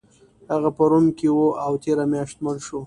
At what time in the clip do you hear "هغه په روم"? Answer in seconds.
0.51-1.05